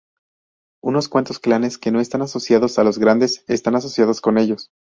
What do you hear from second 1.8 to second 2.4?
no están